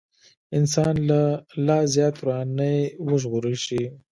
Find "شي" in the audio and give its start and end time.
3.65-3.81